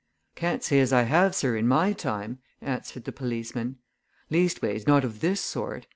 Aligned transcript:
"Can't 0.33 0.63
say 0.63 0.79
as 0.79 0.91
I 0.91 1.03
have, 1.03 1.35
sir, 1.35 1.55
in 1.55 1.67
my 1.67 1.93
time," 1.93 2.39
answered 2.59 3.03
the 3.03 3.11
policeman. 3.11 3.77
"Leastways, 4.31 4.87
not 4.87 5.03
of 5.05 5.19
this 5.19 5.41
sort. 5.41 5.85